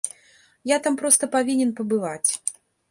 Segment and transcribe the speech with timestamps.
[0.71, 2.31] Я там проста павінен пабываць.